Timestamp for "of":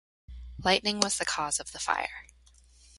1.59-1.73